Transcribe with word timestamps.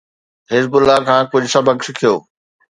حزب 0.51 0.73
الله 0.77 0.97
کان 1.07 1.23
ڪجھ 1.31 1.47
سبق 1.53 1.77
سکيو. 1.87 2.15